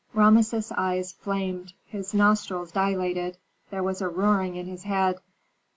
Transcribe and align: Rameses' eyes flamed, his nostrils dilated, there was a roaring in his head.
Rameses' 0.15 0.71
eyes 0.75 1.11
flamed, 1.13 1.73
his 1.85 2.11
nostrils 2.15 2.71
dilated, 2.71 3.37
there 3.69 3.83
was 3.83 4.01
a 4.01 4.09
roaring 4.09 4.55
in 4.55 4.65
his 4.65 4.81
head. 4.81 5.17